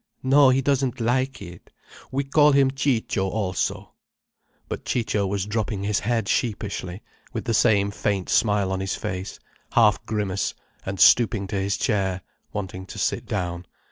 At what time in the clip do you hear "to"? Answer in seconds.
11.49-11.55, 12.87-12.97